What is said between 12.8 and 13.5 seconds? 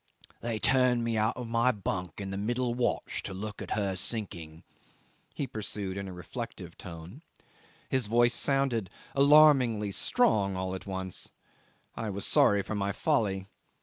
folly.